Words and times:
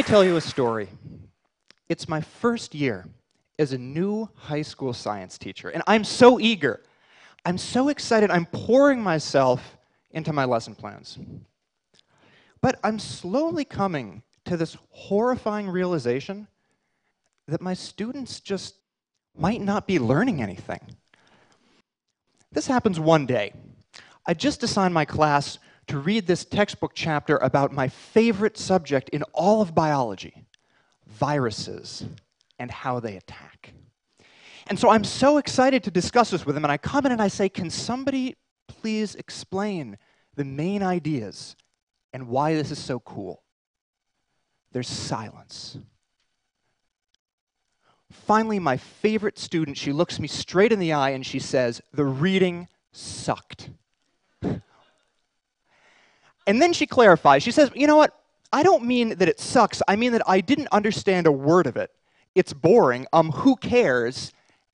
me 0.00 0.04
tell 0.04 0.24
you 0.24 0.36
a 0.36 0.40
story. 0.40 0.88
It's 1.90 2.08
my 2.08 2.22
first 2.22 2.74
year 2.74 3.06
as 3.58 3.74
a 3.74 3.78
new 3.78 4.30
high 4.34 4.62
school 4.62 4.94
science 4.94 5.36
teacher, 5.36 5.68
and 5.68 5.82
I'm 5.86 6.04
so 6.04 6.40
eager. 6.40 6.82
I'm 7.44 7.58
so 7.58 7.90
excited. 7.90 8.30
I'm 8.30 8.46
pouring 8.46 9.02
myself 9.02 9.76
into 10.10 10.32
my 10.32 10.46
lesson 10.46 10.74
plans. 10.74 11.18
But 12.62 12.80
I'm 12.82 12.98
slowly 12.98 13.66
coming 13.66 14.22
to 14.46 14.56
this 14.56 14.74
horrifying 14.88 15.68
realization 15.68 16.48
that 17.46 17.60
my 17.60 17.74
students 17.74 18.40
just 18.40 18.76
might 19.36 19.60
not 19.60 19.86
be 19.86 19.98
learning 19.98 20.40
anything. 20.40 20.80
This 22.52 22.66
happens 22.66 22.98
one 22.98 23.26
day. 23.26 23.52
I 24.26 24.32
just 24.32 24.62
assigned 24.62 24.94
my 24.94 25.04
class 25.04 25.58
to 25.86 25.98
read 25.98 26.26
this 26.26 26.44
textbook 26.44 26.92
chapter 26.94 27.36
about 27.38 27.72
my 27.72 27.88
favorite 27.88 28.56
subject 28.56 29.08
in 29.10 29.22
all 29.32 29.60
of 29.60 29.74
biology 29.74 30.46
viruses 31.06 32.04
and 32.58 32.70
how 32.70 33.00
they 33.00 33.16
attack. 33.16 33.72
And 34.68 34.78
so 34.78 34.88
I'm 34.88 35.04
so 35.04 35.38
excited 35.38 35.82
to 35.84 35.90
discuss 35.90 36.30
this 36.30 36.46
with 36.46 36.54
them, 36.54 36.64
and 36.64 36.70
I 36.70 36.76
come 36.76 37.06
in 37.06 37.12
and 37.12 37.20
I 37.20 37.28
say, 37.28 37.48
Can 37.48 37.70
somebody 37.70 38.36
please 38.68 39.16
explain 39.16 39.98
the 40.36 40.44
main 40.44 40.82
ideas 40.82 41.56
and 42.12 42.28
why 42.28 42.54
this 42.54 42.70
is 42.70 42.78
so 42.78 43.00
cool? 43.00 43.42
There's 44.72 44.88
silence. 44.88 45.78
Finally, 48.12 48.58
my 48.58 48.76
favorite 48.76 49.38
student, 49.38 49.76
she 49.76 49.92
looks 49.92 50.20
me 50.20 50.28
straight 50.28 50.72
in 50.72 50.78
the 50.78 50.92
eye 50.92 51.10
and 51.10 51.26
she 51.26 51.38
says, 51.38 51.80
The 51.92 52.04
reading 52.04 52.68
sucked. 52.92 53.70
And 56.46 56.60
then 56.60 56.72
she 56.72 56.86
clarifies. 56.86 57.42
She 57.42 57.50
says, 57.50 57.70
You 57.74 57.86
know 57.86 57.96
what? 57.96 58.14
I 58.52 58.62
don't 58.62 58.84
mean 58.84 59.10
that 59.16 59.28
it 59.28 59.38
sucks. 59.40 59.80
I 59.86 59.96
mean 59.96 60.12
that 60.12 60.28
I 60.28 60.40
didn't 60.40 60.68
understand 60.72 61.26
a 61.26 61.32
word 61.32 61.66
of 61.66 61.76
it. 61.76 61.90
It's 62.34 62.52
boring. 62.52 63.06
Um, 63.12 63.30
who 63.30 63.56
cares? 63.56 64.32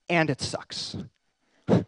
And 0.09 0.29
it 0.29 0.41
sucks. 0.41 0.97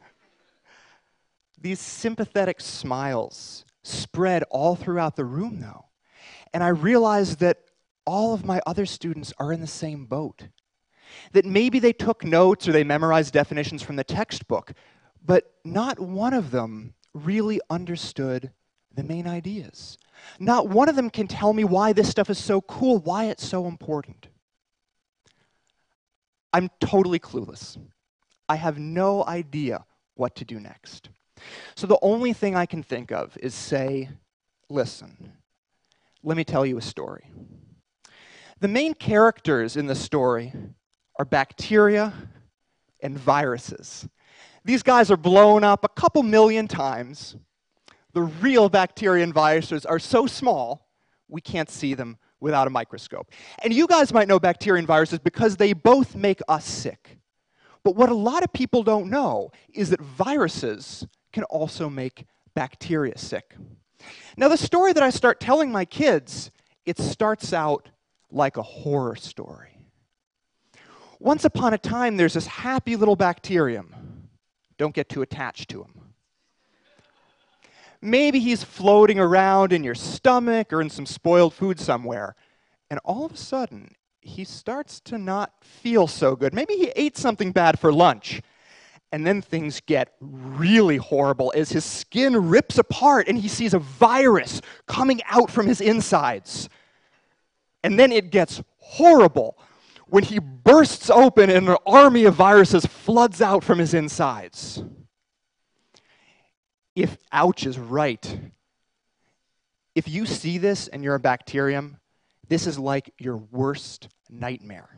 These 1.61 1.80
sympathetic 1.80 2.61
smiles 2.61 3.66
spread 3.83 4.44
all 4.50 4.75
throughout 4.75 5.16
the 5.16 5.25
room, 5.25 5.59
though. 5.61 5.85
And 6.53 6.63
I 6.63 6.69
realized 6.69 7.39
that 7.39 7.57
all 8.05 8.33
of 8.33 8.45
my 8.45 8.61
other 8.66 8.85
students 8.85 9.33
are 9.39 9.52
in 9.53 9.61
the 9.61 9.67
same 9.67 10.05
boat 10.05 10.47
that 11.31 11.45
maybe 11.45 11.80
they 11.80 11.94
took 11.94 12.23
notes 12.23 12.67
or 12.67 12.72
they 12.72 12.83
memorized 12.83 13.33
definitions 13.33 13.81
from 13.81 13.95
the 13.95 14.03
textbook, 14.03 14.73
but 15.25 15.53
not 15.63 16.00
one 16.00 16.33
of 16.33 16.52
them 16.52 16.94
really 17.13 17.59
understood 17.69 18.52
the 19.00 19.05
main 19.05 19.28
ideas. 19.28 19.97
Not 20.39 20.67
one 20.67 20.89
of 20.89 20.97
them 20.97 21.09
can 21.09 21.25
tell 21.25 21.53
me 21.53 21.64
why 21.64 21.94
this 21.94 22.09
stuff 22.09 22.30
is 22.30 22.38
so 22.38 22.59
cool, 22.59 23.00
why 23.00 23.25
it's 23.25 23.45
so 23.45 23.66
important. 23.66 24.28
I'm 26.52 26.69
totally 26.81 27.19
clueless. 27.19 27.78
I 28.50 28.58
have 28.58 28.78
no 28.78 29.23
idea 29.25 29.86
what 30.16 30.36
to 30.36 30.45
do 30.45 30.59
next. 30.59 31.09
So 31.78 31.88
the 31.88 32.00
only 32.02 32.33
thing 32.33 32.58
I 32.58 32.66
can 32.66 32.83
think 32.83 33.11
of 33.11 33.38
is 33.41 33.53
say, 33.56 34.09
listen, 34.69 35.31
let 36.22 36.36
me 36.36 36.44
tell 36.44 36.66
you 36.66 36.78
a 36.78 36.81
story. 36.81 37.31
The 38.59 38.67
main 38.67 38.94
characters 38.94 39.78
in 39.78 39.86
the 39.86 39.95
story 39.95 40.52
are 41.17 41.23
bacteria 41.23 42.11
and 43.02 43.17
viruses. 43.17 44.09
These 44.66 44.84
guys 44.84 45.09
are 45.09 45.17
blown 45.17 45.63
up 45.63 45.86
a 45.86 45.89
couple 45.89 46.22
million 46.22 46.67
times. 46.67 47.38
The 48.13 48.23
real 48.23 48.69
bacteria 48.69 49.23
and 49.23 49.34
viruses 49.34 49.85
are 49.85 50.00
so 50.00 50.25
small, 50.25 50.88
we 51.28 51.41
can't 51.41 51.69
see 51.69 51.94
them 51.94 52.17
without 52.39 52.67
a 52.67 52.69
microscope. 52.69 53.31
And 53.63 53.73
you 53.73 53.88
guys 53.88 54.13
might 54.13 54.28
know 54.28 54.39
bacteria 54.39 54.79
and 54.79 54.88
viruses 54.88 55.19
because 55.19 55.57
they 55.57 55.73
both 55.73 56.16
make 56.16 56.41
us 56.47 56.66
sick. 56.66 57.17
But 57.84 57.95
what 57.95 58.09
a 58.09 58.16
lot 58.16 58.44
of 58.44 58.51
people 58.51 58.84
don't 58.84 59.09
know 59.09 59.51
is 59.73 59.89
that 59.91 60.01
viruses 60.01 61.07
can 61.31 61.44
also 61.45 61.89
make 61.89 62.25
bacteria 62.56 63.17
sick. 63.17 63.56
Now, 64.38 64.47
the 64.47 64.57
story 64.57 64.94
that 64.94 65.03
I 65.03 65.09
start 65.09 65.39
telling 65.39 65.72
my 65.72 65.85
kids, 65.85 66.51
it 66.85 66.97
starts 66.97 67.53
out 67.53 67.89
like 68.31 68.57
a 68.57 68.61
horror 68.63 69.16
story. 69.16 69.78
Once 71.19 71.44
upon 71.44 71.73
a 71.73 71.78
time, 71.78 72.16
there's 72.16 72.34
this 72.34 72.47
happy 72.47 72.95
little 72.95 73.16
bacterium. 73.16 74.28
Don't 74.78 74.95
get 74.95 75.09
too 75.09 75.22
attached 75.22 75.69
to 75.69 75.84
him. 75.84 76.09
Maybe 78.01 78.39
he's 78.39 78.63
floating 78.63 79.19
around 79.19 79.73
in 79.73 79.83
your 79.83 79.95
stomach 79.95 80.71
or 80.71 80.81
in 80.81 80.89
some 80.89 81.05
spoiled 81.05 81.53
food 81.53 81.79
somewhere. 81.79 82.35
And 82.89 82.99
all 83.03 83.25
of 83.25 83.33
a 83.33 83.37
sudden, 83.37 83.95
he 84.21 84.43
starts 84.43 84.99
to 85.01 85.17
not 85.17 85.53
feel 85.61 86.07
so 86.07 86.35
good. 86.35 86.53
Maybe 86.53 86.75
he 86.75 86.91
ate 86.95 87.17
something 87.17 87.51
bad 87.51 87.79
for 87.79 87.91
lunch. 87.91 88.41
And 89.11 89.25
then 89.25 89.41
things 89.41 89.81
get 89.81 90.13
really 90.21 90.97
horrible 90.97 91.51
as 91.55 91.71
his 91.71 91.83
skin 91.83 92.49
rips 92.49 92.77
apart 92.77 93.27
and 93.27 93.37
he 93.39 93.47
sees 93.47 93.73
a 93.73 93.79
virus 93.79 94.61
coming 94.85 95.21
out 95.25 95.49
from 95.49 95.66
his 95.66 95.81
insides. 95.81 96.69
And 97.83 97.97
then 97.97 98.11
it 98.11 98.29
gets 98.29 98.61
horrible 98.77 99.57
when 100.07 100.23
he 100.23 100.39
bursts 100.39 101.09
open 101.09 101.49
and 101.49 101.69
an 101.69 101.77
army 101.85 102.25
of 102.25 102.35
viruses 102.35 102.85
floods 102.85 103.41
out 103.41 103.63
from 103.63 103.79
his 103.79 103.93
insides. 103.93 104.83
If 106.99 107.17
ouch 107.31 107.65
is 107.65 107.79
right, 107.79 108.39
if 109.95 110.09
you 110.09 110.25
see 110.25 110.57
this 110.57 110.89
and 110.89 111.01
you're 111.01 111.15
a 111.15 111.19
bacterium, 111.19 111.95
this 112.49 112.67
is 112.67 112.77
like 112.77 113.13
your 113.17 113.37
worst 113.37 114.09
nightmare. 114.29 114.89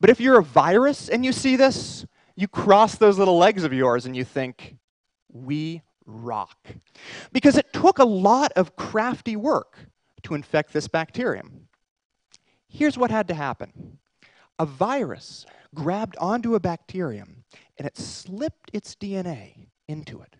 But 0.00 0.08
if 0.08 0.20
you're 0.20 0.38
a 0.38 0.42
virus 0.42 1.10
and 1.10 1.26
you 1.26 1.32
see 1.32 1.56
this, 1.56 2.06
you 2.34 2.48
cross 2.48 2.94
those 2.94 3.18
little 3.18 3.36
legs 3.36 3.62
of 3.62 3.74
yours 3.74 4.06
and 4.06 4.16
you 4.16 4.24
think, 4.24 4.78
we 5.30 5.82
rock. 6.06 6.56
Because 7.30 7.58
it 7.58 7.74
took 7.74 7.98
a 7.98 8.04
lot 8.04 8.50
of 8.56 8.74
crafty 8.74 9.36
work 9.36 9.76
to 10.22 10.32
infect 10.32 10.72
this 10.72 10.88
bacterium. 10.88 11.68
Here's 12.68 12.96
what 12.96 13.10
had 13.10 13.28
to 13.28 13.34
happen 13.34 13.98
a 14.58 14.64
virus 14.64 15.44
grabbed 15.74 16.16
onto 16.16 16.54
a 16.54 16.60
bacterium 16.60 17.44
and 17.76 17.86
it 17.86 17.98
slipped 17.98 18.70
its 18.72 18.94
DNA 18.94 19.66
into 19.88 20.22
it. 20.22 20.34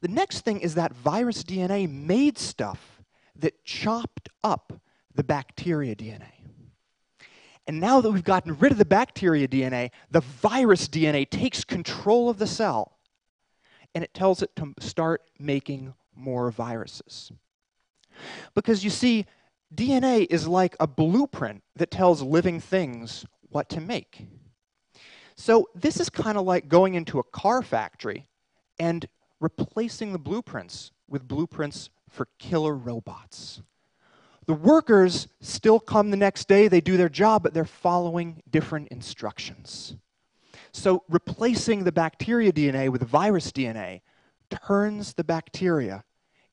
The 0.00 0.08
next 0.08 0.40
thing 0.40 0.60
is 0.60 0.74
that 0.74 0.94
virus 0.94 1.42
DNA 1.42 1.88
made 1.90 2.38
stuff 2.38 3.02
that 3.36 3.64
chopped 3.64 4.28
up 4.42 4.80
the 5.14 5.24
bacteria 5.24 5.94
DNA. 5.94 6.32
And 7.66 7.80
now 7.80 8.00
that 8.00 8.10
we've 8.10 8.24
gotten 8.24 8.58
rid 8.58 8.72
of 8.72 8.78
the 8.78 8.84
bacteria 8.84 9.46
DNA, 9.46 9.90
the 10.10 10.20
virus 10.20 10.88
DNA 10.88 11.28
takes 11.28 11.64
control 11.64 12.28
of 12.28 12.38
the 12.38 12.46
cell 12.46 12.98
and 13.94 14.02
it 14.02 14.14
tells 14.14 14.42
it 14.42 14.54
to 14.56 14.74
start 14.80 15.22
making 15.38 15.94
more 16.14 16.50
viruses. 16.50 17.30
Because 18.54 18.84
you 18.84 18.90
see, 18.90 19.26
DNA 19.74 20.26
is 20.30 20.48
like 20.48 20.76
a 20.80 20.86
blueprint 20.86 21.62
that 21.76 21.90
tells 21.90 22.22
living 22.22 22.60
things 22.60 23.24
what 23.50 23.68
to 23.70 23.80
make. 23.80 24.26
So 25.36 25.68
this 25.74 26.00
is 26.00 26.10
kind 26.10 26.36
of 26.36 26.44
like 26.44 26.68
going 26.68 26.94
into 26.94 27.18
a 27.18 27.24
car 27.24 27.62
factory 27.62 28.26
and 28.78 29.06
replacing 29.40 30.12
the 30.12 30.18
blueprints 30.18 30.92
with 31.08 31.26
blueprints 31.26 31.90
for 32.08 32.28
killer 32.38 32.74
robots. 32.74 33.62
The 34.46 34.54
workers 34.54 35.28
still 35.40 35.80
come 35.80 36.10
the 36.10 36.16
next 36.16 36.48
day, 36.48 36.68
they 36.68 36.80
do 36.80 36.96
their 36.96 37.08
job, 37.08 37.42
but 37.42 37.54
they're 37.54 37.64
following 37.64 38.42
different 38.50 38.88
instructions. 38.88 39.96
So 40.72 41.04
replacing 41.08 41.84
the 41.84 41.92
bacteria 41.92 42.52
DNA 42.52 42.88
with 42.88 43.02
virus 43.02 43.52
DNA 43.52 44.02
turns 44.50 45.14
the 45.14 45.24
bacteria 45.24 46.04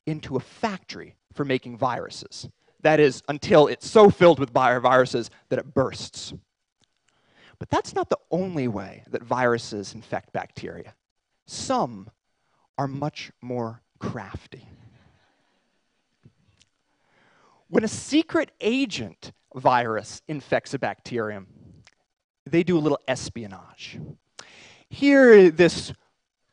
into 0.06 0.36
a 0.36 0.40
factory 0.40 1.16
for 1.32 1.44
making 1.44 1.76
viruses. 1.76 2.48
That 2.82 3.00
is, 3.00 3.22
until 3.28 3.66
it's 3.66 3.88
so 3.88 4.10
filled 4.10 4.38
with 4.38 4.50
viruses 4.50 5.30
that 5.48 5.58
it 5.58 5.74
bursts. 5.74 6.32
But 7.58 7.70
that's 7.70 7.94
not 7.94 8.08
the 8.08 8.18
only 8.30 8.68
way 8.68 9.02
that 9.08 9.22
viruses 9.22 9.94
infect 9.94 10.32
bacteria. 10.32 10.94
Some 11.46 12.08
are 12.78 12.86
much 12.86 13.32
more 13.42 13.82
crafty. 13.98 14.66
When 17.68 17.84
a 17.84 17.88
secret 17.88 18.50
agent 18.60 19.32
virus 19.54 20.22
infects 20.28 20.72
a 20.72 20.78
bacterium, 20.78 21.48
they 22.46 22.62
do 22.62 22.78
a 22.78 22.80
little 22.80 23.00
espionage. 23.06 23.98
Here, 24.88 25.50
this 25.50 25.92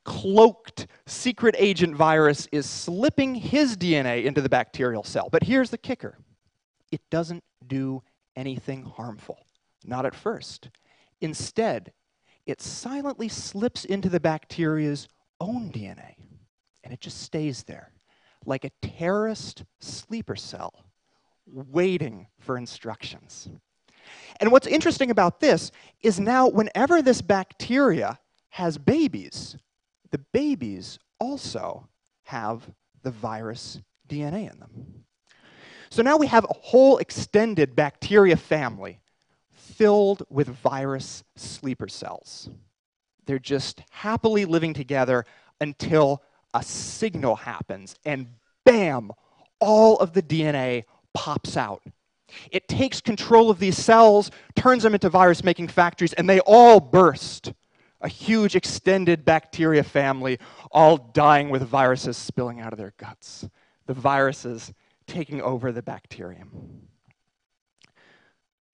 cloaked 0.04 0.88
secret 1.06 1.56
agent 1.58 1.96
virus 1.96 2.48
is 2.52 2.70
slipping 2.70 3.36
his 3.36 3.78
DNA 3.78 4.26
into 4.26 4.42
the 4.42 4.50
bacterial 4.50 5.04
cell. 5.04 5.30
But 5.32 5.44
here's 5.44 5.70
the 5.70 5.78
kicker 5.78 6.18
it 6.92 7.02
doesn't 7.10 7.44
do 7.68 8.04
anything 8.36 8.84
harmful, 8.84 9.46
not 9.86 10.06
at 10.06 10.16
first. 10.16 10.70
Instead, 11.22 11.94
it 12.46 12.62
silently 12.62 13.30
slips 13.30 13.86
into 13.86 14.10
the 14.10 14.20
bacteria's 14.20 15.08
own 15.40 15.72
DNA, 15.72 16.16
and 16.84 16.94
it 16.94 17.02
just 17.02 17.22
stays 17.22 17.64
there, 17.64 17.92
like 18.46 18.66
a 18.66 18.72
terrorist 18.82 19.64
sleeper 19.80 20.36
cell, 20.36 20.74
waiting 21.46 22.28
for 22.40 22.58
instructions. 22.58 23.50
And 24.40 24.52
what's 24.52 24.68
interesting 24.68 25.12
about 25.12 25.40
this 25.40 25.72
is 26.02 26.20
now, 26.20 26.48
whenever 26.48 27.02
this 27.02 27.22
bacteria 27.22 28.20
has 28.50 28.78
babies, 28.78 29.58
the 30.12 30.20
babies 30.32 31.00
also 31.20 31.88
have 32.24 32.70
the 33.04 33.12
virus 33.12 33.82
DNA 34.08 34.52
in 34.52 34.60
them. 34.60 35.04
So 35.90 36.02
now 36.02 36.18
we 36.18 36.28
have 36.28 36.46
a 36.46 36.54
whole 36.54 36.98
extended 36.98 37.76
bacteria 37.76 38.38
family 38.38 39.00
filled 39.50 40.24
with 40.30 40.48
virus 40.48 41.24
sleeper 41.36 41.88
cells. 41.88 42.50
They're 43.26 43.40
just 43.40 43.82
happily 43.90 44.46
living 44.46 44.74
together 44.74 45.26
until 45.60 46.22
a 46.54 46.64
signal 46.64 47.36
happens, 47.36 47.96
and 48.06 48.28
bam, 48.64 49.12
all 49.60 49.98
of 49.98 50.14
the 50.14 50.22
DNA 50.22 50.84
pops 51.14 51.58
out. 51.58 51.84
It 52.52 52.68
takes 52.68 53.02
control 53.02 53.50
of 53.50 53.60
these 53.60 53.78
cells, 53.78 54.32
turns 54.56 54.84
them 54.84 54.94
into 54.94 55.10
virus 55.10 55.44
making 55.44 55.68
factories, 55.68 56.14
and 56.14 56.30
they 56.30 56.40
all 56.42 56.80
burst. 56.80 57.54
A 58.02 58.08
huge 58.08 58.56
extended 58.56 59.26
bacteria 59.26 59.84
family, 59.84 60.40
all 60.72 60.98
dying 60.98 61.50
with 61.50 61.64
viruses 61.64 62.18
spilling 62.18 62.60
out 62.60 62.74
of 62.74 62.78
their 62.78 62.94
guts. 62.98 63.48
The 63.86 63.94
viruses 63.94 64.74
taking 65.08 65.42
over 65.42 65.72
the 65.72 65.82
bacterium. 65.82 66.88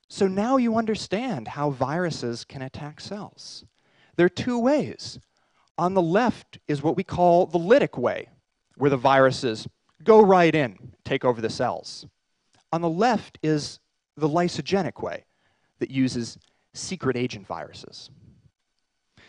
So 0.07 0.27
now 0.27 0.57
you 0.57 0.75
understand 0.75 1.49
how 1.49 1.69
viruses 1.69 2.43
can 2.43 2.61
attack 2.61 2.99
cells. 2.99 3.63
There 4.21 4.27
are 4.27 4.29
two 4.29 4.59
ways. 4.59 5.19
On 5.79 5.95
the 5.95 6.01
left 6.03 6.59
is 6.67 6.83
what 6.83 6.95
we 6.95 7.03
call 7.03 7.47
the 7.47 7.57
lytic 7.57 7.97
way, 7.97 8.29
where 8.77 8.91
the 8.91 8.95
viruses 8.95 9.67
go 10.03 10.21
right 10.21 10.53
in, 10.53 10.77
take 11.03 11.25
over 11.25 11.41
the 11.41 11.49
cells. 11.49 12.05
On 12.71 12.81
the 12.81 12.87
left 12.87 13.39
is 13.41 13.79
the 14.15 14.29
lysogenic 14.29 15.01
way 15.01 15.25
that 15.79 15.89
uses 15.89 16.37
secret 16.75 17.17
agent 17.17 17.47
viruses. 17.47 18.11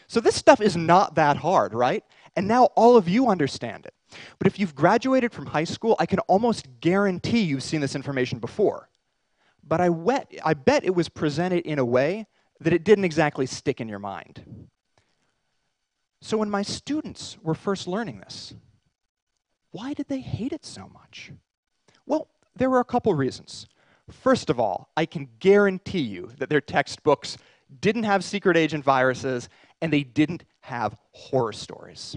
So 0.08 0.20
this 0.20 0.36
stuff 0.36 0.60
is 0.60 0.76
not 0.76 1.14
that 1.14 1.38
hard, 1.38 1.72
right? 1.72 2.04
And 2.36 2.46
now 2.46 2.64
all 2.76 2.98
of 2.98 3.08
you 3.08 3.28
understand 3.28 3.86
it. 3.86 3.94
But 4.38 4.46
if 4.46 4.58
you've 4.58 4.74
graduated 4.74 5.32
from 5.32 5.46
high 5.46 5.64
school, 5.64 5.96
I 6.00 6.04
can 6.04 6.18
almost 6.18 6.68
guarantee 6.82 7.40
you've 7.40 7.62
seen 7.62 7.80
this 7.80 7.94
information 7.94 8.40
before. 8.40 8.90
But 9.66 9.80
I, 9.80 9.88
wet, 9.88 10.30
I 10.44 10.52
bet 10.52 10.84
it 10.84 10.94
was 10.94 11.08
presented 11.08 11.64
in 11.64 11.78
a 11.78 11.84
way 11.86 12.26
that 12.60 12.74
it 12.74 12.84
didn't 12.84 13.06
exactly 13.06 13.46
stick 13.46 13.80
in 13.80 13.88
your 13.88 13.98
mind. 13.98 14.68
So 16.24 16.36
when 16.36 16.50
my 16.50 16.62
students 16.62 17.36
were 17.42 17.52
first 17.52 17.88
learning 17.88 18.20
this, 18.20 18.54
why 19.72 19.92
did 19.92 20.06
they 20.06 20.20
hate 20.20 20.52
it 20.52 20.64
so 20.64 20.88
much? 20.94 21.32
Well, 22.06 22.28
there 22.54 22.70
were 22.70 22.78
a 22.78 22.84
couple 22.84 23.12
reasons. 23.12 23.66
First 24.08 24.48
of 24.48 24.60
all, 24.60 24.88
I 24.96 25.04
can 25.04 25.28
guarantee 25.40 26.00
you 26.00 26.30
that 26.38 26.48
their 26.48 26.60
textbooks 26.60 27.38
didn't 27.80 28.04
have 28.04 28.22
secret 28.22 28.56
agent 28.56 28.84
viruses 28.84 29.48
and 29.80 29.92
they 29.92 30.04
didn't 30.04 30.44
have 30.60 30.96
horror 31.10 31.52
stories. 31.52 32.16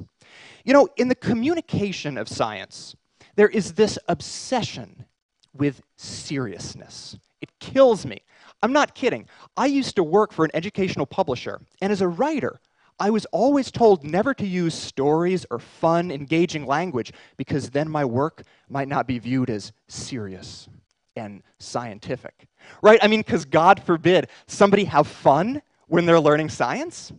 You 0.65 0.73
know, 0.73 0.87
in 0.97 1.07
the 1.07 1.15
communication 1.15 2.19
of 2.19 2.29
science, 2.29 2.95
there 3.35 3.49
is 3.49 3.73
this 3.73 3.97
obsession 4.07 5.05
with 5.51 5.81
seriousness. 5.95 7.17
It 7.41 7.49
kills 7.59 8.05
me. 8.05 8.21
I'm 8.61 8.71
not 8.71 8.93
kidding. 8.93 9.27
I 9.57 9.65
used 9.65 9.95
to 9.95 10.03
work 10.03 10.31
for 10.31 10.45
an 10.45 10.51
educational 10.53 11.07
publisher, 11.07 11.59
and 11.81 11.91
as 11.91 12.01
a 12.01 12.07
writer, 12.07 12.59
I 12.99 13.09
was 13.09 13.25
always 13.27 13.71
told 13.71 14.03
never 14.03 14.33
to 14.33 14.45
use 14.45 14.73
stories 14.73 15.45
or 15.51 15.59
fun, 15.59 16.11
engaging 16.11 16.65
language 16.65 17.11
because 17.37 17.71
then 17.71 17.89
my 17.89 18.05
work 18.05 18.43
might 18.69 18.87
not 18.87 19.07
be 19.07 19.19
viewed 19.19 19.49
as 19.49 19.73
serious 19.87 20.69
and 21.15 21.43
scientific. 21.59 22.47
Right? 22.81 22.99
I 23.01 23.07
mean, 23.07 23.19
because 23.19 23.45
God 23.45 23.83
forbid 23.83 24.29
somebody 24.47 24.85
have 24.85 25.07
fun 25.07 25.61
when 25.87 26.05
they're 26.05 26.19
learning 26.19 26.49
science. 26.49 27.11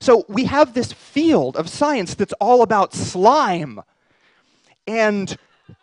So 0.00 0.24
we 0.28 0.44
have 0.44 0.74
this 0.74 0.92
field 0.92 1.56
of 1.56 1.68
science 1.68 2.14
that's 2.14 2.32
all 2.34 2.62
about 2.62 2.94
slime 2.94 3.80
and 4.86 5.36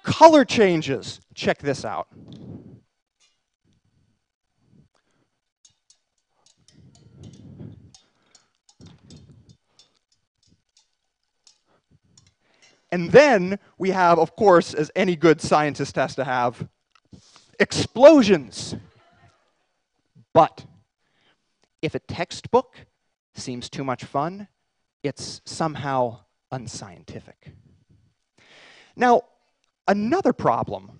color 0.03 0.45
changes. 0.45 1.19
Check 1.35 1.59
this 1.59 1.83
out. 1.83 2.07
And 12.93 13.11
then 13.11 13.57
we 13.79 13.89
have, 13.89 14.19
of 14.19 14.35
course, 14.35 14.75
as 14.75 14.91
any 14.95 15.15
good 15.15 15.41
scientist 15.41 15.95
has 15.95 16.13
to 16.13 16.23
have, 16.23 16.67
explosions. 17.59 18.75
But 20.31 20.63
if 21.81 21.95
a 21.95 21.99
textbook 21.99 22.85
seems 23.33 23.67
too 23.67 23.83
much 23.83 24.03
fun, 24.03 24.47
it's 25.01 25.41
somehow 25.43 26.19
unscientific. 26.51 27.53
Now, 28.95 29.23
another 29.87 30.31
problem 30.31 30.99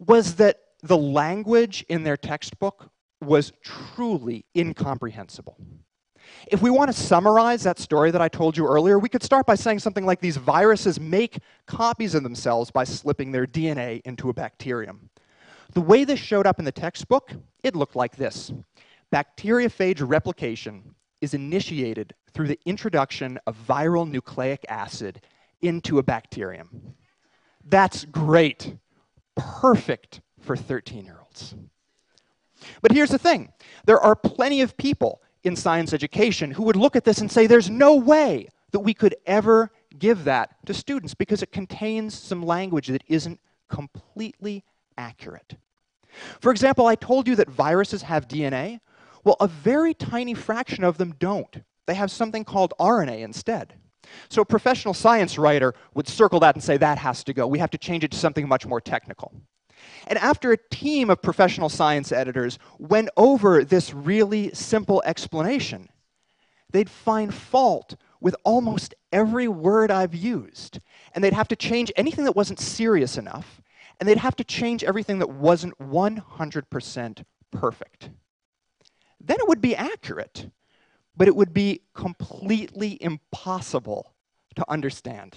was 0.00 0.34
that 0.34 0.58
the 0.82 0.98
language 0.98 1.86
in 1.88 2.02
their 2.02 2.16
textbook 2.16 2.90
was 3.20 3.52
truly 3.62 4.44
incomprehensible. 4.56 5.56
If 6.48 6.62
we 6.62 6.70
want 6.70 6.92
to 6.92 6.96
summarize 6.98 7.62
that 7.62 7.78
story 7.78 8.10
that 8.10 8.22
I 8.22 8.28
told 8.28 8.56
you 8.56 8.66
earlier, 8.66 8.98
we 8.98 9.08
could 9.08 9.22
start 9.22 9.46
by 9.46 9.54
saying 9.54 9.78
something 9.78 10.06
like 10.06 10.20
these 10.20 10.36
viruses 10.36 10.98
make 11.00 11.38
copies 11.66 12.14
of 12.14 12.22
themselves 12.22 12.70
by 12.70 12.84
slipping 12.84 13.32
their 13.32 13.46
DNA 13.46 14.02
into 14.04 14.28
a 14.28 14.34
bacterium. 14.34 15.10
The 15.72 15.80
way 15.80 16.04
this 16.04 16.20
showed 16.20 16.46
up 16.46 16.58
in 16.58 16.64
the 16.64 16.72
textbook, 16.72 17.32
it 17.62 17.74
looked 17.74 17.96
like 17.96 18.16
this. 18.16 18.52
Bacteriophage 19.12 20.06
replication 20.06 20.94
is 21.20 21.34
initiated 21.34 22.14
through 22.32 22.48
the 22.48 22.58
introduction 22.66 23.38
of 23.46 23.56
viral 23.66 24.08
nucleic 24.08 24.64
acid 24.68 25.20
into 25.60 25.98
a 25.98 26.02
bacterium. 26.02 26.94
That's 27.64 28.04
great. 28.04 28.76
Perfect 29.36 30.20
for 30.40 30.56
13 30.56 31.04
year 31.04 31.18
olds. 31.22 31.54
But 32.80 32.92
here's 32.92 33.10
the 33.10 33.18
thing 33.18 33.52
there 33.86 34.00
are 34.00 34.16
plenty 34.16 34.60
of 34.60 34.76
people 34.76 35.22
in 35.44 35.56
science 35.56 35.92
education 35.92 36.50
who 36.50 36.62
would 36.64 36.76
look 36.76 36.96
at 36.96 37.04
this 37.04 37.18
and 37.18 37.30
say, 37.30 37.46
there's 37.46 37.70
no 37.70 37.96
way 37.96 38.48
that 38.70 38.80
we 38.80 38.94
could 38.94 39.14
ever 39.26 39.70
give 39.98 40.24
that 40.24 40.64
to 40.66 40.74
students 40.74 41.14
because 41.14 41.42
it 41.42 41.52
contains 41.52 42.18
some 42.18 42.42
language 42.42 42.88
that 42.88 43.04
isn't 43.08 43.40
completely 43.68 44.64
accurate. 44.96 45.56
For 46.40 46.50
example, 46.50 46.86
I 46.86 46.94
told 46.94 47.26
you 47.26 47.36
that 47.36 47.48
viruses 47.48 48.02
have 48.02 48.28
DNA. 48.28 48.80
Well, 49.24 49.36
a 49.40 49.48
very 49.48 49.94
tiny 49.94 50.34
fraction 50.34 50.84
of 50.84 50.98
them 50.98 51.14
don't. 51.18 51.62
They 51.86 51.94
have 51.94 52.10
something 52.10 52.44
called 52.44 52.74
RNA 52.78 53.20
instead. 53.20 53.74
So 54.28 54.42
a 54.42 54.44
professional 54.46 54.94
science 54.94 55.38
writer 55.38 55.74
would 55.94 56.08
circle 56.08 56.40
that 56.40 56.54
and 56.54 56.62
say, 56.62 56.76
that 56.76 56.98
has 56.98 57.24
to 57.24 57.32
go. 57.32 57.46
We 57.46 57.58
have 57.58 57.70
to 57.70 57.78
change 57.78 58.04
it 58.04 58.10
to 58.12 58.18
something 58.18 58.46
much 58.46 58.66
more 58.66 58.80
technical. 58.80 59.32
And 60.06 60.18
after 60.18 60.52
a 60.52 60.56
team 60.70 61.10
of 61.10 61.22
professional 61.22 61.68
science 61.68 62.12
editors 62.12 62.58
went 62.78 63.08
over 63.16 63.64
this 63.64 63.92
really 63.92 64.52
simple 64.54 65.02
explanation, 65.04 65.88
they'd 66.70 66.90
find 66.90 67.32
fault 67.32 67.96
with 68.20 68.36
almost 68.44 68.94
every 69.12 69.48
word 69.48 69.90
I've 69.90 70.14
used. 70.14 70.80
And 71.14 71.22
they'd 71.22 71.32
have 71.32 71.48
to 71.48 71.56
change 71.56 71.92
anything 71.96 72.24
that 72.24 72.36
wasn't 72.36 72.60
serious 72.60 73.18
enough. 73.18 73.60
And 73.98 74.08
they'd 74.08 74.18
have 74.18 74.36
to 74.36 74.44
change 74.44 74.82
everything 74.84 75.18
that 75.18 75.30
wasn't 75.30 75.78
100% 75.78 77.24
perfect. 77.50 78.10
Then 79.20 79.36
it 79.38 79.48
would 79.48 79.60
be 79.60 79.76
accurate, 79.76 80.50
but 81.16 81.28
it 81.28 81.36
would 81.36 81.52
be 81.52 81.82
completely 81.94 82.98
impossible 83.00 84.12
to 84.56 84.68
understand. 84.68 85.36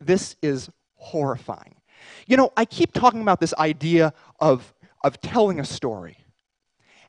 This 0.00 0.36
is 0.42 0.70
horrifying. 0.94 1.79
You 2.26 2.36
know, 2.36 2.52
I 2.56 2.64
keep 2.64 2.92
talking 2.92 3.22
about 3.22 3.40
this 3.40 3.54
idea 3.54 4.12
of, 4.38 4.72
of 5.02 5.20
telling 5.20 5.60
a 5.60 5.64
story. 5.64 6.18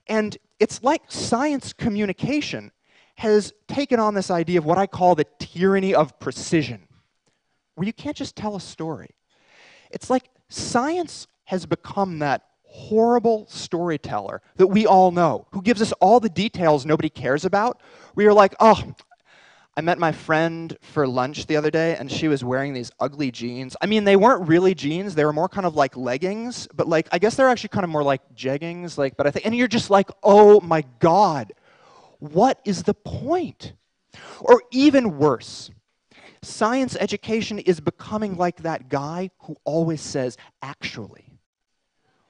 And 0.07 0.37
it's 0.59 0.83
like 0.83 1.03
science 1.09 1.73
communication 1.73 2.71
has 3.15 3.53
taken 3.67 3.99
on 3.99 4.13
this 4.13 4.31
idea 4.31 4.59
of 4.59 4.65
what 4.65 4.77
I 4.77 4.87
call 4.87 5.15
the 5.15 5.25
tyranny 5.39 5.93
of 5.93 6.19
precision, 6.19 6.87
where 7.75 7.85
you 7.85 7.93
can't 7.93 8.17
just 8.17 8.35
tell 8.35 8.55
a 8.55 8.61
story. 8.61 9.11
It's 9.91 10.09
like 10.09 10.29
science 10.49 11.27
has 11.45 11.65
become 11.65 12.19
that 12.19 12.43
horrible 12.63 13.45
storyteller 13.49 14.41
that 14.55 14.67
we 14.67 14.87
all 14.87 15.11
know, 15.11 15.45
who 15.51 15.61
gives 15.61 15.81
us 15.81 15.91
all 15.93 16.19
the 16.19 16.29
details 16.29 16.85
nobody 16.85 17.09
cares 17.09 17.43
about. 17.43 17.81
We 18.15 18.25
are 18.25 18.33
like, 18.33 18.55
oh, 18.59 18.81
I 19.77 19.81
met 19.81 19.99
my 19.99 20.11
friend 20.11 20.77
for 20.81 21.07
lunch 21.07 21.47
the 21.47 21.55
other 21.55 21.71
day, 21.71 21.95
and 21.95 22.11
she 22.11 22.27
was 22.27 22.43
wearing 22.43 22.73
these 22.73 22.91
ugly 22.99 23.31
jeans. 23.31 23.77
I 23.81 23.85
mean, 23.85 24.03
they 24.03 24.17
weren't 24.17 24.47
really 24.47 24.75
jeans; 24.75 25.15
they 25.15 25.25
were 25.25 25.33
more 25.33 25.49
kind 25.49 25.65
of 25.65 25.75
like 25.75 25.95
leggings, 25.95 26.67
but 26.75 26.87
like 26.87 27.07
I 27.11 27.19
guess 27.19 27.35
they're 27.35 27.47
actually 27.49 27.69
kind 27.69 27.85
of 27.85 27.89
more 27.89 28.03
like 28.03 28.21
jeggings. 28.35 28.97
Like, 28.97 29.15
but 29.17 29.27
I 29.27 29.31
think, 29.31 29.45
and 29.45 29.55
you're 29.55 29.67
just 29.69 29.89
like, 29.89 30.09
oh 30.23 30.59
my 30.61 30.83
god, 30.99 31.53
what 32.19 32.59
is 32.65 32.83
the 32.83 32.93
point? 32.93 33.73
Or 34.41 34.61
even 34.71 35.17
worse, 35.17 35.71
science 36.41 36.97
education 36.99 37.59
is 37.59 37.79
becoming 37.79 38.35
like 38.37 38.63
that 38.63 38.89
guy 38.89 39.29
who 39.43 39.55
always 39.63 40.01
says, 40.01 40.37
actually. 40.61 41.25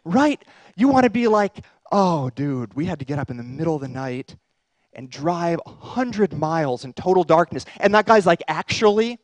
right? 0.06 0.44
You 0.76 0.88
want 0.88 1.06
to 1.06 1.10
be 1.10 1.28
like, 1.28 1.66
oh, 1.92 2.30
dude, 2.32 2.74
we 2.76 2.86
had 2.86 3.00
to 3.00 3.06
get 3.06 3.20
up 3.20 3.30
in 3.32 3.38
the 3.38 3.44
middle 3.44 3.76
of 3.76 3.82
the 3.82 3.88
night 3.88 4.36
and 4.94 5.10
drive 5.10 5.60
100 5.66 6.34
miles 6.34 6.86
in 6.86 6.94
total 6.94 7.24
darkness. 7.24 7.66
And 7.80 7.94
that 7.96 8.06
guy's 8.06 8.26
like, 8.26 8.42
actually, 8.48 9.20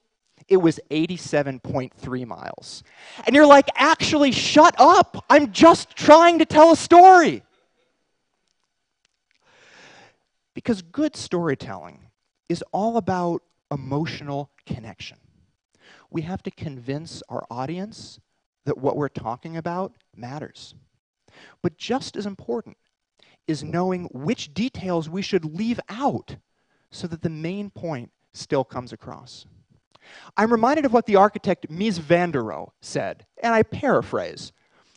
it 0.48 0.58
was 0.58 0.80
87.3 0.90 2.26
miles. 2.26 2.84
And 3.26 3.36
you're 3.36 3.46
like, 3.46 3.68
actually, 3.76 4.32
shut 4.32 4.76
up. 4.78 5.26
I'm 5.30 5.52
just 5.52 5.96
trying 5.96 6.40
to 6.40 6.46
tell 6.46 6.72
a 6.72 6.78
story. 6.78 7.44
Because 10.54 10.82
good 10.82 11.16
storytelling 11.16 12.00
is 12.50 12.64
all 12.72 12.98
about 12.98 13.44
emotional 13.72 14.50
connection. 14.66 15.18
We 16.10 16.22
have 16.22 16.42
to 16.44 16.52
convince 16.52 17.22
our 17.30 17.46
audience 17.52 18.20
that 18.66 18.78
what 18.78 18.96
we're 18.96 19.10
talking 19.10 19.58
about 19.58 19.94
matters. 20.16 20.76
But 21.62 21.78
just 21.78 22.16
as 22.16 22.26
important 22.26 22.78
is 23.48 23.64
knowing 23.64 24.06
which 24.12 24.54
details 24.54 25.10
we 25.10 25.22
should 25.22 25.46
leave 25.46 25.80
out 25.90 26.36
so 26.92 27.08
that 27.08 27.22
the 27.22 27.30
main 27.30 27.70
point 27.70 28.12
still 28.34 28.64
comes 28.64 28.94
across. 28.94 29.46
I'm 30.36 30.52
reminded 30.52 30.86
of 30.86 30.94
what 30.94 31.06
the 31.06 31.16
architect 31.16 31.70
Mies 31.70 32.00
van 32.00 32.32
der 32.32 32.42
Rohe 32.42 32.70
said, 32.82 33.26
and 33.42 33.54
I 33.54 33.64
paraphrase, 33.64 34.52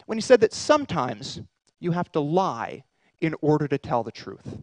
when 0.07 0.19
he 0.19 0.23
said 0.23 0.41
that 0.41 0.53
sometimes 0.53 1.41
you 1.79 1.93
have 1.93 2.13
to 2.13 2.21
lie 2.21 2.85
in 3.21 3.35
order 3.41 3.67
to 3.69 3.79
tell 3.79 4.03
the 4.03 4.13
truth. 4.13 4.59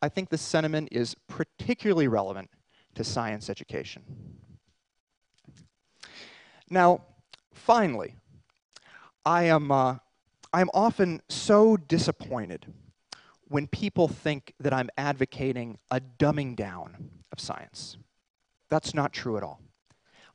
I 0.00 0.08
think 0.08 0.28
this 0.28 0.42
sentiment 0.42 0.88
is 0.92 1.16
particularly 1.28 2.08
relevant 2.08 2.50
to 2.94 3.04
science 3.04 3.48
education. 3.48 4.02
Now, 6.70 7.02
finally, 7.52 8.16
I 9.24 9.44
am, 9.44 9.70
uh, 9.70 9.96
I'm 10.52 10.70
often 10.74 11.22
so 11.28 11.76
disappointed 11.76 12.72
when 13.54 13.68
people 13.68 14.08
think 14.08 14.52
that 14.58 14.72
I'm 14.72 14.90
advocating 14.98 15.78
a 15.88 16.00
dumbing 16.00 16.56
down 16.56 17.08
of 17.30 17.38
science. 17.38 17.96
That's 18.68 18.92
not 18.94 19.12
true 19.12 19.36
at 19.36 19.44
all. 19.44 19.60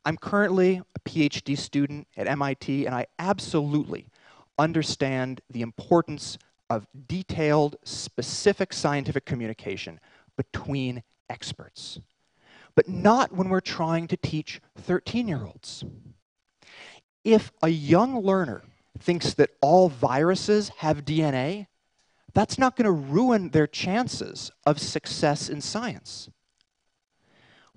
I'm 0.05 0.15
currently 0.15 0.81
a 0.95 0.99
PhD 1.01 1.57
student 1.57 2.07
at 2.15 2.27
MIT, 2.27 2.85
and 2.85 2.95
I 2.95 3.07
absolutely 3.19 4.07
understand 4.57 5.41
the 5.49 5.61
importance 5.61 6.37
of 6.69 6.87
detailed, 7.09 7.75
specific 7.83 8.71
scientific 8.71 9.25
communication 9.25 9.99
between 10.37 11.03
experts. 11.29 11.99
But 12.73 12.87
not 12.87 13.33
when 13.33 13.49
we're 13.49 13.59
trying 13.59 14.07
to 14.07 14.15
teach 14.15 14.61
13 14.77 15.27
year 15.27 15.43
olds. 15.43 15.83
If 17.25 17.51
a 17.61 17.67
young 17.67 18.21
learner 18.23 18.63
thinks 18.97 19.33
that 19.33 19.49
all 19.59 19.89
viruses 19.89 20.69
have 20.77 21.03
DNA, 21.03 21.67
that's 22.33 22.57
not 22.57 22.75
going 22.75 22.85
to 22.85 22.91
ruin 22.91 23.49
their 23.49 23.67
chances 23.67 24.51
of 24.65 24.79
success 24.79 25.49
in 25.49 25.61
science. 25.61 26.29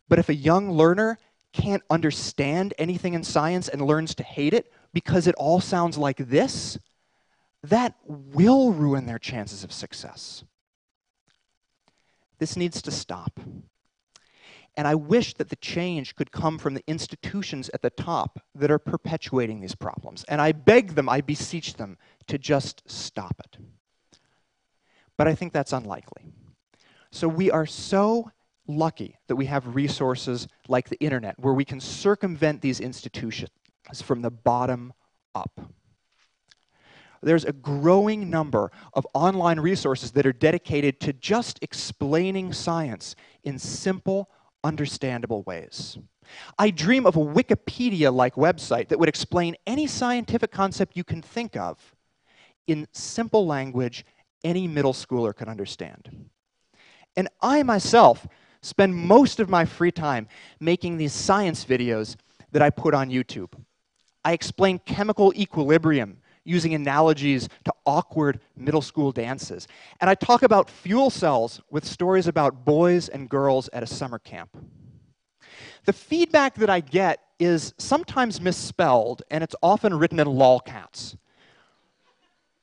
But 0.08 0.18
if 0.18 0.28
a 0.28 0.34
young 0.34 0.70
learner 0.70 1.18
can't 1.52 1.82
understand 1.90 2.74
anything 2.78 3.14
in 3.14 3.24
science 3.24 3.68
and 3.68 3.82
learns 3.82 4.14
to 4.16 4.22
hate 4.22 4.54
it 4.54 4.72
because 4.92 5.26
it 5.26 5.34
all 5.36 5.60
sounds 5.60 5.96
like 5.96 6.16
this, 6.16 6.78
that 7.62 7.94
will 8.04 8.72
ruin 8.72 9.06
their 9.06 9.18
chances 9.18 9.62
of 9.64 9.72
success. 9.72 10.44
This 12.38 12.56
needs 12.56 12.82
to 12.82 12.90
stop. 12.90 13.38
And 14.76 14.88
I 14.88 14.94
wish 14.94 15.34
that 15.34 15.50
the 15.50 15.56
change 15.56 16.16
could 16.16 16.32
come 16.32 16.58
from 16.58 16.74
the 16.74 16.82
institutions 16.86 17.70
at 17.74 17.82
the 17.82 17.90
top 17.90 18.40
that 18.54 18.70
are 18.70 18.78
perpetuating 18.78 19.60
these 19.60 19.74
problems. 19.74 20.24
And 20.28 20.40
I 20.40 20.52
beg 20.52 20.94
them, 20.94 21.08
I 21.08 21.20
beseech 21.20 21.74
them 21.74 21.98
to 22.26 22.38
just 22.38 22.82
stop 22.90 23.38
it. 23.38 23.58
But 25.16 25.28
I 25.28 25.34
think 25.34 25.52
that's 25.52 25.72
unlikely. 25.72 26.24
So 27.10 27.28
we 27.28 27.50
are 27.50 27.66
so 27.66 28.30
lucky 28.66 29.18
that 29.28 29.36
we 29.36 29.46
have 29.46 29.74
resources 29.74 30.48
like 30.68 30.88
the 30.88 31.00
internet 31.00 31.38
where 31.38 31.54
we 31.54 31.64
can 31.64 31.80
circumvent 31.80 32.62
these 32.62 32.80
institutions 32.80 33.50
from 34.02 34.22
the 34.22 34.30
bottom 34.30 34.92
up. 35.34 35.60
There's 37.22 37.44
a 37.44 37.52
growing 37.52 38.30
number 38.30 38.72
of 38.94 39.06
online 39.14 39.60
resources 39.60 40.10
that 40.12 40.26
are 40.26 40.32
dedicated 40.32 41.00
to 41.00 41.12
just 41.12 41.58
explaining 41.62 42.52
science 42.52 43.14
in 43.44 43.58
simple, 43.58 44.28
understandable 44.64 45.42
ways. 45.42 45.98
I 46.58 46.70
dream 46.70 47.06
of 47.06 47.16
a 47.16 47.20
Wikipedia 47.20 48.12
like 48.12 48.34
website 48.34 48.88
that 48.88 48.98
would 48.98 49.08
explain 49.08 49.56
any 49.66 49.86
scientific 49.86 50.50
concept 50.50 50.96
you 50.96 51.04
can 51.04 51.22
think 51.22 51.56
of 51.56 51.94
in 52.66 52.88
simple 52.92 53.46
language 53.46 54.04
any 54.44 54.66
middle 54.68 54.92
schooler 54.92 55.34
could 55.34 55.48
understand. 55.48 56.28
And 57.16 57.28
I 57.40 57.62
myself 57.62 58.26
spend 58.62 58.94
most 58.94 59.40
of 59.40 59.50
my 59.50 59.64
free 59.64 59.90
time 59.92 60.28
making 60.60 60.96
these 60.96 61.12
science 61.12 61.64
videos 61.64 62.16
that 62.52 62.62
I 62.62 62.70
put 62.70 62.94
on 62.94 63.10
YouTube. 63.10 63.52
I 64.24 64.32
explain 64.32 64.78
chemical 64.80 65.32
equilibrium 65.34 66.18
using 66.44 66.74
analogies 66.74 67.48
to 67.64 67.72
awkward 67.86 68.40
middle 68.56 68.82
school 68.82 69.12
dances. 69.12 69.68
And 70.00 70.08
I 70.08 70.14
talk 70.14 70.42
about 70.42 70.70
fuel 70.70 71.10
cells 71.10 71.60
with 71.70 71.84
stories 71.84 72.26
about 72.26 72.64
boys 72.64 73.08
and 73.08 73.28
girls 73.28 73.68
at 73.72 73.82
a 73.82 73.86
summer 73.86 74.18
camp. 74.18 74.56
The 75.84 75.92
feedback 75.92 76.54
that 76.56 76.70
I 76.70 76.80
get 76.80 77.20
is 77.38 77.74
sometimes 77.78 78.40
misspelled, 78.40 79.22
and 79.30 79.42
it's 79.42 79.56
often 79.62 79.94
written 79.94 80.20
in 80.20 80.28
lolcats. 80.28 81.16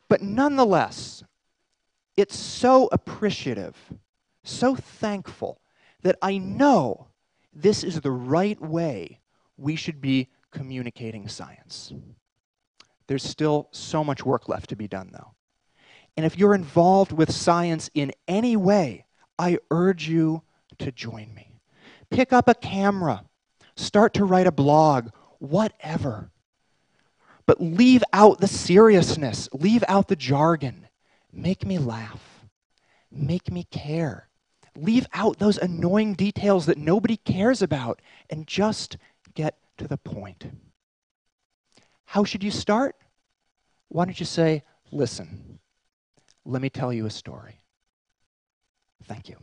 But 0.08 0.22
nonetheless, 0.22 1.24
it's 2.20 2.36
so 2.36 2.90
appreciative, 2.92 3.78
so 4.44 4.76
thankful 4.76 5.62
that 6.02 6.18
I 6.22 6.38
know 6.38 7.08
this 7.54 7.84
is 7.84 8.02
the 8.02 8.12
right 8.12 8.60
way 8.60 9.22
we 9.56 9.78
should 9.78 10.02
be 10.02 10.28
communicating 10.52 11.30
science. 11.30 11.94
There's 13.08 13.24
still 13.24 13.70
so 13.72 14.04
much 14.04 14.26
work 14.26 14.50
left 14.50 14.70
to 14.70 14.76
be 14.76 14.88
done, 14.88 15.12
though. 15.14 15.34
And 16.18 16.26
if 16.26 16.38
you're 16.38 16.56
involved 16.56 17.14
with 17.14 17.32
science 17.32 17.90
in 17.94 18.12
any 18.28 18.58
way, 18.58 19.06
I 19.38 19.60
urge 19.72 20.10
you 20.10 20.44
to 20.80 20.92
join 20.92 21.34
me. 21.34 21.54
Pick 22.10 22.34
up 22.34 22.50
a 22.50 22.54
camera, 22.54 23.24
start 23.78 24.14
to 24.16 24.26
write 24.26 24.48
a 24.48 24.52
blog, 24.52 25.12
whatever. 25.38 26.32
But 27.46 27.62
leave 27.62 28.04
out 28.12 28.42
the 28.42 28.48
seriousness, 28.48 29.48
leave 29.54 29.86
out 29.88 30.10
the 30.10 30.18
jargon. 30.18 30.89
Make 31.32 31.66
me 31.66 31.78
laugh, 31.78 32.46
make 33.12 33.52
me 33.52 33.64
care. 33.64 34.28
Leave 34.76 35.08
out 35.14 35.40
those 35.40 35.58
annoying 35.58 36.14
details 36.14 36.66
that 36.66 36.78
nobody 36.78 37.18
cares 37.18 37.62
about 37.62 38.02
and 38.30 38.48
just 38.48 38.98
get 39.34 39.58
to 39.78 39.88
the 39.88 39.98
point. 39.98 40.46
How 42.06 42.24
should 42.24 42.44
you 42.44 42.52
start? 42.52 42.96
Why 43.90 44.06
don't 44.06 44.20
you 44.20 44.26
say, 44.26 44.64
listen, 44.92 45.60
let 46.46 46.62
me 46.62 46.70
tell 46.70 46.94
you 46.94 47.06
a 47.06 47.12
story. 47.12 47.60
Thank 49.04 49.30
you. 49.30 49.38